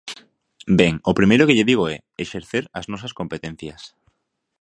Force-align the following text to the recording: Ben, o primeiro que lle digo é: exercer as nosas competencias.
Ben, 0.79 0.93
o 1.09 1.17
primeiro 1.19 1.47
que 1.47 1.55
lle 1.57 1.67
digo 1.71 1.85
é: 1.95 1.97
exercer 2.23 2.63
as 2.79 2.85
nosas 2.91 3.15
competencias. 3.19 3.81